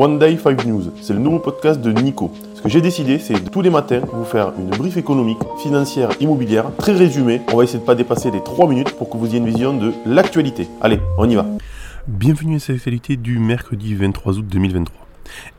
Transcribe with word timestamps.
One 0.00 0.20
Day 0.20 0.38
5 0.38 0.64
News, 0.66 0.92
c'est 1.02 1.12
le 1.12 1.18
nouveau 1.18 1.40
podcast 1.40 1.80
de 1.80 1.90
Nico. 1.90 2.30
Ce 2.54 2.62
que 2.62 2.68
j'ai 2.68 2.80
décidé, 2.80 3.18
c'est 3.18 3.50
tous 3.50 3.62
les 3.62 3.68
matins 3.68 4.00
vous 4.12 4.24
faire 4.24 4.52
une 4.56 4.70
brief 4.70 4.96
économique, 4.96 5.40
financière, 5.60 6.10
immobilière, 6.20 6.66
très 6.76 6.92
résumée. 6.92 7.40
On 7.52 7.56
va 7.56 7.64
essayer 7.64 7.80
de 7.80 7.82
ne 7.82 7.86
pas 7.86 7.96
dépasser 7.96 8.30
les 8.30 8.40
3 8.40 8.68
minutes 8.68 8.92
pour 8.92 9.10
que 9.10 9.16
vous 9.16 9.26
ayez 9.26 9.38
une 9.38 9.46
vision 9.46 9.76
de 9.76 9.92
l'actualité. 10.06 10.68
Allez, 10.80 11.00
on 11.18 11.28
y 11.28 11.34
va. 11.34 11.46
Bienvenue 12.06 12.54
à 12.54 12.58
cette 12.60 12.76
actualité 12.76 13.16
du 13.16 13.40
mercredi 13.40 13.96
23 13.96 14.38
août 14.38 14.46
2023. 14.48 15.04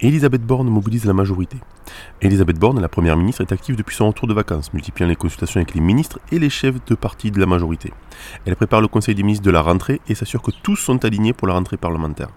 Elisabeth 0.00 0.42
Borne 0.42 0.66
mobilise 0.66 1.04
la 1.04 1.12
majorité. 1.12 1.58
Elisabeth 2.20 2.58
Borne, 2.58 2.80
la 2.80 2.88
première 2.88 3.16
ministre, 3.16 3.42
est 3.42 3.52
active 3.52 3.76
depuis 3.76 3.94
son 3.94 4.08
retour 4.08 4.26
de 4.26 4.34
vacances, 4.34 4.72
multipliant 4.72 5.06
les 5.06 5.14
consultations 5.14 5.60
avec 5.60 5.76
les 5.76 5.80
ministres 5.80 6.18
et 6.32 6.40
les 6.40 6.50
chefs 6.50 6.84
de 6.86 6.96
parti 6.96 7.30
de 7.30 7.38
la 7.38 7.46
majorité. 7.46 7.92
Elle 8.46 8.56
prépare 8.56 8.80
le 8.80 8.88
conseil 8.88 9.14
des 9.14 9.22
ministres 9.22 9.44
de 9.44 9.52
la 9.52 9.62
rentrée 9.62 10.00
et 10.08 10.16
s'assure 10.16 10.42
que 10.42 10.50
tous 10.64 10.74
sont 10.74 11.04
alignés 11.04 11.32
pour 11.32 11.46
la 11.46 11.54
rentrée 11.54 11.76
parlementaire. 11.76 12.30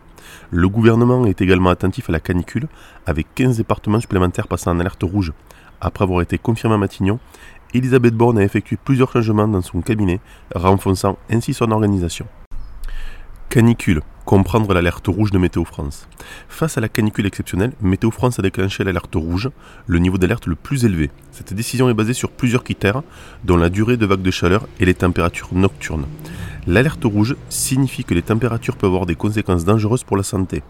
Le 0.52 0.70
gouvernement 0.70 1.26
est 1.26 1.42
également 1.42 1.70
attentif 1.70 2.10
à 2.10 2.12
la 2.12 2.20
canicule, 2.20 2.68
avec 3.06 3.28
15 3.36 3.58
départements 3.58 4.00
supplémentaires 4.00 4.48
passant 4.48 4.72
en 4.72 4.80
alerte 4.80 5.04
rouge. 5.04 5.34
Après 5.82 6.04
avoir 6.04 6.22
été 6.22 6.38
confirmée 6.38 6.76
à 6.76 6.78
Matignon, 6.78 7.20
Elisabeth 7.74 8.14
Borne 8.14 8.40
a 8.40 8.44
effectué 8.44 8.78
plusieurs 8.84 9.12
changements 9.12 9.48
dans 9.48 9.62
son 9.62 9.82
cabinet, 9.82 10.20
renforçant 10.56 11.18
ainsi 11.30 11.54
son 11.54 11.72
organisation. 11.72 12.26
Canicule 13.50 14.02
comprendre 14.28 14.74
l'alerte 14.74 15.08
rouge 15.08 15.32
de 15.32 15.38
Météo 15.38 15.64
France. 15.64 16.10
Face 16.50 16.78
à 16.78 16.82
la 16.82 16.90
canicule 16.90 17.26
exceptionnelle, 17.26 17.72
Météo 17.82 18.12
France 18.12 18.38
a 18.40 18.42
déclenché 18.42 18.84
l'alerte 18.84 19.16
rouge, 19.16 19.50
le 19.86 20.00
niveau 20.00 20.18
d'alerte 20.18 20.48
le 20.48 20.56
plus 20.56 20.84
élevé. 20.84 21.10
Cette 21.32 21.54
décision 21.54 21.90
est 21.90 21.94
basée 21.94 22.14
sur 22.14 22.30
plusieurs 22.32 22.66
critères, 22.66 23.04
dont 23.46 23.56
la 23.56 23.70
durée 23.70 23.96
de 23.96 24.06
vague 24.06 24.22
de 24.22 24.30
chaleur 24.30 24.68
et 24.82 24.86
les 24.86 24.96
températures 24.96 25.54
nocturnes. 25.54 26.08
L'alerte 26.68 27.06
rouge 27.06 27.38
signifie 27.48 28.04
que 28.04 28.14
les 28.14 28.22
températures 28.22 28.76
peuvent 28.76 28.90
avoir 28.90 29.06
des 29.06 29.16
conséquences 29.16 29.64
dangereuses 29.64 30.04
pour 30.04 30.18
la 30.18 30.24
santé. 30.24 30.64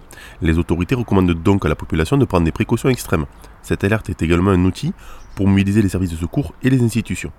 Les 0.44 0.60
autorités 0.60 0.94
recommandent 0.94 1.32
donc 1.32 1.66
à 1.66 1.70
la 1.70 1.76
population 1.76 2.18
de 2.18 2.26
prendre 2.26 2.46
des 2.46 2.52
précautions 2.52 2.90
extrêmes. 2.90 3.26
Cette 3.64 3.84
alerte 3.84 4.08
est 4.12 4.22
également 4.22 4.52
un 4.52 4.64
outil 4.64 4.94
pour 5.36 5.48
mobiliser 5.48 5.82
les 5.82 5.90
services 5.90 6.12
de 6.12 6.16
secours 6.16 6.54
et 6.62 6.70
les 6.70 6.84
institutions. 6.84 7.32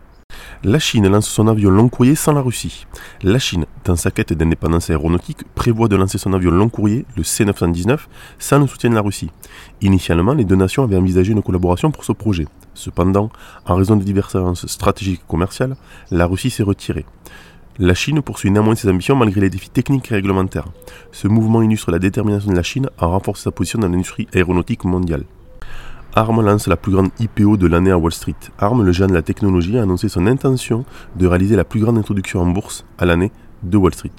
La 0.64 0.80
Chine 0.80 1.06
lance 1.06 1.28
son 1.28 1.46
avion 1.46 1.70
long 1.70 1.88
courrier 1.88 2.16
sans 2.16 2.32
la 2.32 2.40
Russie. 2.40 2.86
La 3.22 3.38
Chine, 3.38 3.64
dans 3.84 3.94
sa 3.94 4.10
quête 4.10 4.32
d'indépendance 4.32 4.90
aéronautique, 4.90 5.44
prévoit 5.54 5.86
de 5.86 5.94
lancer 5.94 6.18
son 6.18 6.32
avion 6.32 6.50
long 6.50 6.68
courrier, 6.68 7.06
le 7.16 7.22
C-919, 7.22 7.96
sans 8.40 8.58
le 8.58 8.66
soutien 8.66 8.90
de 8.90 8.96
la 8.96 9.02
Russie. 9.02 9.30
Initialement, 9.82 10.34
les 10.34 10.44
deux 10.44 10.56
nations 10.56 10.82
avaient 10.82 10.96
envisagé 10.96 11.30
une 11.30 11.42
collaboration 11.42 11.92
pour 11.92 12.04
ce 12.04 12.10
projet. 12.10 12.46
Cependant, 12.74 13.30
en 13.66 13.76
raison 13.76 13.94
des 13.94 14.04
divergences 14.04 14.66
stratégiques 14.66 15.22
et 15.24 15.30
commerciales, 15.30 15.76
la 16.10 16.26
Russie 16.26 16.50
s'est 16.50 16.64
retirée. 16.64 17.06
La 17.80 17.94
Chine 17.94 18.22
poursuit 18.22 18.50
néanmoins 18.50 18.74
ses 18.74 18.88
ambitions 18.88 19.14
malgré 19.14 19.40
les 19.40 19.50
défis 19.50 19.70
techniques 19.70 20.10
et 20.10 20.16
réglementaires. 20.16 20.66
Ce 21.12 21.28
mouvement 21.28 21.62
illustre 21.62 21.92
la 21.92 22.00
détermination 22.00 22.50
de 22.50 22.56
la 22.56 22.64
Chine 22.64 22.90
à 22.98 23.06
renforcer 23.06 23.44
sa 23.44 23.52
position 23.52 23.78
dans 23.78 23.88
l'industrie 23.88 24.26
aéronautique 24.34 24.82
mondiale. 24.82 25.22
ARM 26.16 26.40
lance 26.40 26.66
la 26.66 26.76
plus 26.76 26.90
grande 26.90 27.10
IPO 27.20 27.56
de 27.56 27.68
l'année 27.68 27.92
à 27.92 27.98
Wall 27.98 28.10
Street. 28.10 28.34
ARM, 28.58 28.82
le 28.82 28.90
géant 28.90 29.06
de 29.06 29.14
la 29.14 29.22
technologie, 29.22 29.78
a 29.78 29.82
annoncé 29.82 30.08
son 30.08 30.26
intention 30.26 30.84
de 31.14 31.28
réaliser 31.28 31.54
la 31.54 31.62
plus 31.62 31.78
grande 31.78 31.98
introduction 31.98 32.40
en 32.40 32.46
bourse 32.46 32.84
à 32.98 33.06
l'année 33.06 33.30
de 33.62 33.76
Wall 33.76 33.94
Street. 33.94 34.10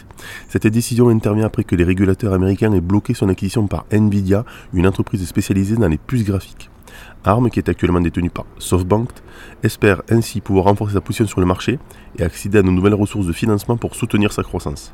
Cette 0.48 0.68
décision 0.68 1.10
intervient 1.10 1.46
après 1.46 1.66
que 1.66 1.76
les 1.76 1.84
régulateurs 1.84 2.32
américains 2.32 2.72
aient 2.72 2.80
bloqué 2.80 3.14
son 3.14 3.28
acquisition 3.28 3.68
par 3.68 3.86
Nvidia, 3.92 4.46
une 4.74 4.88
entreprise 4.88 5.28
spécialisée 5.28 5.76
dans 5.76 5.90
les 5.90 5.98
puces 5.98 6.24
graphiques. 6.24 6.70
ARM, 7.24 7.50
qui 7.50 7.60
est 7.60 7.70
actuellement 7.70 8.02
détenue 8.02 8.30
par 8.30 8.46
SoftBank, 8.58 9.10
espère 9.64 10.02
ainsi 10.10 10.42
pouvoir 10.42 10.66
renforcer 10.66 10.94
sa 10.94 11.02
position 11.02 11.28
sur 11.28 11.40
le 11.40 11.46
marché 11.46 11.80
et 12.18 12.24
accéder 12.24 12.60
à 12.60 12.62
de 12.62 12.70
nouvelles 12.70 12.94
ressources 12.94 13.28
de 13.28 13.34
financement 13.34 13.78
pour 13.78 13.96
soutenir 13.96 14.32
sa 14.32 14.44
croissance. 14.44 14.94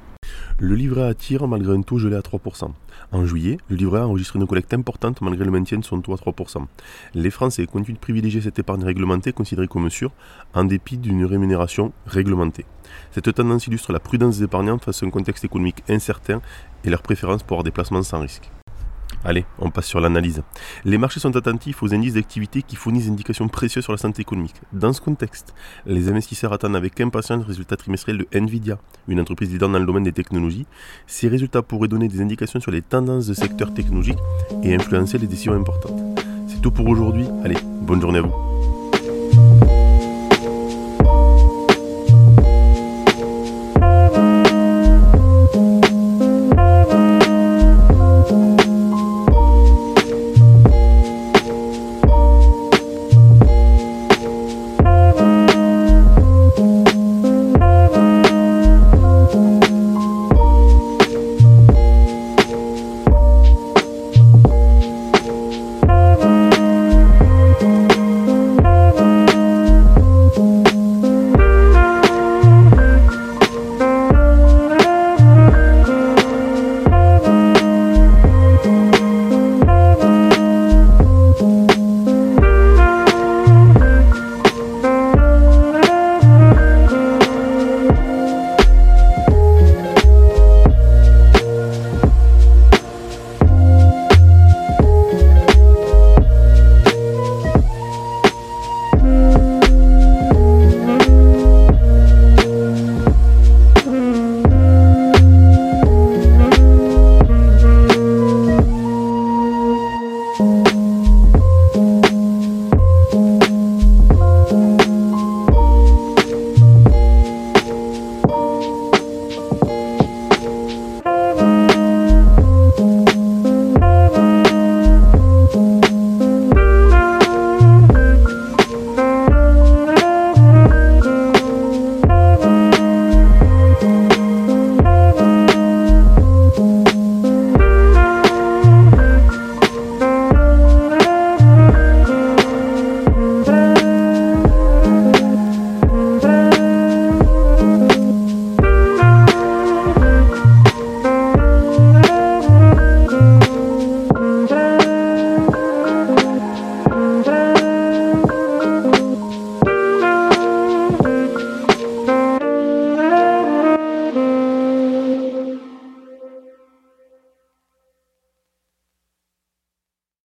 Le 0.60 0.76
livret 0.76 1.04
A 1.04 1.14
tire 1.14 1.48
malgré 1.48 1.74
un 1.74 1.82
taux 1.82 1.98
gelé 1.98 2.16
à 2.16 2.22
3%. 2.22 2.72
En 3.12 3.26
juillet, 3.26 3.58
le 3.70 3.76
livret 3.76 4.00
a 4.00 4.08
enregistré 4.08 4.40
une 4.40 4.48
collecte 4.48 4.74
importante 4.74 5.22
malgré 5.22 5.46
le 5.46 5.52
maintien 5.52 5.78
de 5.78 5.84
son 5.84 6.02
taux 6.02 6.14
à 6.14 6.16
3%. 6.16 6.66
Les 7.14 7.30
Français 7.30 7.66
continuent 7.66 7.96
de 7.96 8.00
privilégier 8.00 8.42
cette 8.42 8.58
épargne 8.58 8.84
réglementée 8.84 9.34
considérée 9.34 9.68
comme 9.68 9.90
sûre 9.90 10.12
en 10.54 10.64
dépit 10.64 10.98
d'une 10.98 11.26
rémunération 11.26 11.92
réglementée. 12.06 12.66
Cette 13.12 13.34
tendance 13.34 13.68
illustre 13.68 13.92
la 13.92 14.00
prudence 14.00 14.38
des 14.38 14.46
épargnants 14.46 14.80
face 14.80 15.04
à 15.04 15.06
un 15.06 15.10
contexte 15.10 15.44
économique 15.44 15.84
incertain 15.90 16.42
et 16.84 16.90
leur 16.90 17.02
préférence 17.02 17.44
pour 17.44 17.56
avoir 17.56 17.64
des 17.64 17.72
placements 17.72 18.04
sans 18.04 18.22
risque. 18.22 18.50
Allez, 19.26 19.44
on 19.58 19.72
passe 19.72 19.88
sur 19.88 20.00
l'analyse. 20.00 20.44
Les 20.86 21.00
marchés 21.00 21.20
sont 21.20 21.36
attentifs 21.36 21.82
aux 21.82 21.94
indices 21.96 22.14
d'activité 22.14 22.62
qui 22.62 22.76
fournissent 22.76 23.06
des 23.06 23.12
indications 23.12 23.48
précieuses 23.48 23.84
sur 23.84 23.92
la 23.92 23.98
santé 23.98 24.22
économique. 24.22 24.54
Dans 24.72 24.94
ce 24.94 25.02
contexte, 25.02 25.56
les 25.88 26.10
investisseurs 26.10 26.54
attendent 26.54 26.76
avec 26.76 27.02
impatience 27.02 27.40
le 27.40 27.48
résultat 27.48 27.76
trimestriel 27.76 28.20
de 28.20 28.28
Nvidia, 28.32 28.78
une 29.08 29.20
entreprise 29.20 29.52
leader 29.52 29.70
dans 29.70 29.80
le 29.80 29.86
domaine 29.86 30.04
des 30.04 30.14
technologies. 30.14 30.68
Ces 31.08 31.28
résultats 31.28 31.64
pourraient 31.64 31.88
donner 31.88 32.08
des 32.08 32.22
indications 32.22 32.60
sur 32.60 32.72
les 32.72 32.84
tendances 32.84 33.26
de 33.26 33.34
secteur 33.34 33.74
technologique 33.74 34.20
et 34.62 34.76
influencer 34.76 35.18
les 35.18 35.28
décisions 35.28 35.54
importantes. 35.54 36.00
C'est 36.48 36.62
tout 36.62 36.72
pour 36.72 36.88
aujourd'hui. 36.88 37.26
Allez, 37.44 37.58
bonne 37.82 38.02
journée 38.02 38.20
à 38.20 38.22
vous. 38.22 38.45